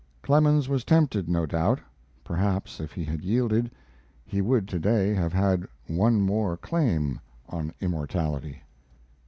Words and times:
Clemens 0.23 0.67
was 0.67 0.83
tempted, 0.83 1.29
no 1.29 1.45
doubt. 1.45 1.79
Perhaps, 2.23 2.79
if 2.79 2.91
he 2.91 3.05
had 3.05 3.21
yielded, 3.23 3.69
he 4.25 4.41
would 4.41 4.67
today 4.67 5.13
have 5.13 5.31
had 5.31 5.67
one 5.85 6.21
more 6.23 6.57
claim 6.57 7.19
on 7.47 7.71
immortality. 7.79 8.63